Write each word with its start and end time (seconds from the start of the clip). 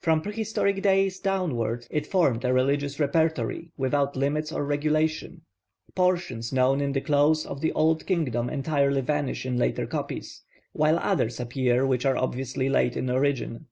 From 0.00 0.22
prehistoric 0.22 0.82
days 0.82 1.20
downward 1.20 1.86
it 1.88 2.04
formed 2.04 2.44
a 2.44 2.52
religious 2.52 2.98
repertory 2.98 3.70
without 3.76 4.16
limits 4.16 4.50
or 4.50 4.64
regulation. 4.64 5.42
Portions 5.94 6.52
known 6.52 6.80
in 6.80 6.90
the 6.90 7.00
close 7.00 7.46
of 7.46 7.60
the 7.60 7.70
old 7.74 8.04
kingdom 8.04 8.50
entirely 8.50 9.02
vanish 9.02 9.46
in 9.46 9.56
later 9.56 9.86
copies, 9.86 10.42
while 10.72 10.98
others 10.98 11.38
appear 11.38 11.86
which 11.86 12.04
are 12.04 12.16
obviously 12.16 12.68
late 12.68 12.96
in 12.96 13.08
origin. 13.08 13.66